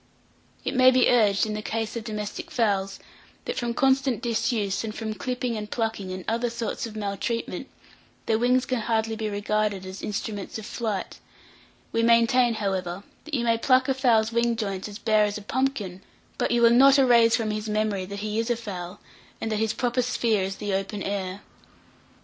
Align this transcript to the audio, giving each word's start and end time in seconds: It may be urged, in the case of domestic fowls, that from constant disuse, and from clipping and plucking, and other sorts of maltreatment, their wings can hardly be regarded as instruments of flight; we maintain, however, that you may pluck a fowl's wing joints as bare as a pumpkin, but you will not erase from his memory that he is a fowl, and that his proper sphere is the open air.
It 0.65 0.73
may 0.73 0.89
be 0.89 1.09
urged, 1.11 1.45
in 1.45 1.53
the 1.53 1.61
case 1.61 1.95
of 1.95 2.03
domestic 2.03 2.49
fowls, 2.49 2.97
that 3.45 3.55
from 3.59 3.75
constant 3.75 4.23
disuse, 4.23 4.83
and 4.83 4.95
from 4.95 5.13
clipping 5.13 5.55
and 5.55 5.69
plucking, 5.69 6.11
and 6.11 6.25
other 6.27 6.49
sorts 6.49 6.87
of 6.87 6.95
maltreatment, 6.95 7.67
their 8.25 8.39
wings 8.39 8.65
can 8.65 8.79
hardly 8.79 9.15
be 9.15 9.29
regarded 9.29 9.85
as 9.85 10.01
instruments 10.01 10.57
of 10.57 10.65
flight; 10.65 11.19
we 11.91 12.01
maintain, 12.01 12.55
however, 12.55 13.03
that 13.25 13.35
you 13.35 13.43
may 13.43 13.59
pluck 13.59 13.87
a 13.87 13.93
fowl's 13.93 14.31
wing 14.31 14.55
joints 14.55 14.89
as 14.89 14.97
bare 14.97 15.25
as 15.25 15.37
a 15.37 15.43
pumpkin, 15.43 16.01
but 16.39 16.49
you 16.49 16.63
will 16.63 16.71
not 16.71 16.97
erase 16.97 17.35
from 17.35 17.51
his 17.51 17.69
memory 17.69 18.03
that 18.05 18.21
he 18.21 18.39
is 18.39 18.49
a 18.49 18.55
fowl, 18.55 18.99
and 19.39 19.51
that 19.51 19.59
his 19.59 19.71
proper 19.71 20.01
sphere 20.01 20.41
is 20.41 20.55
the 20.55 20.73
open 20.73 21.03
air. 21.03 21.43